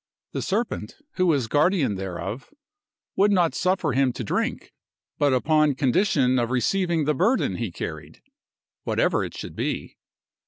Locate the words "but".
5.19-5.31